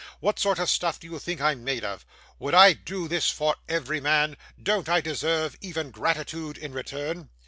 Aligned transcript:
What 0.19 0.39
sort 0.39 0.57
of 0.57 0.67
stuff 0.67 0.99
do 0.99 1.05
you 1.11 1.19
think 1.19 1.41
I'm 1.41 1.63
made 1.63 1.83
of? 1.83 2.07
Would 2.39 2.55
I 2.55 2.73
do 2.73 3.07
this 3.07 3.29
for 3.29 3.57
every 3.69 4.01
man? 4.01 4.35
Don't 4.59 4.89
I 4.89 4.99
deserve 4.99 5.55
even 5.61 5.91
gratitude 5.91 6.57
in 6.57 6.71
return? 6.73 7.29